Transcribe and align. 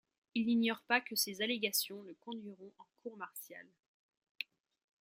Il 0.33 0.47
n'ignore 0.47 0.81
pas 0.87 0.99
que 0.99 1.15
ces 1.15 1.43
allégations 1.43 2.01
le 2.01 2.15
conduiront 2.15 2.71
en 2.79 2.85
Cour 3.03 3.17
martiale. 3.17 3.67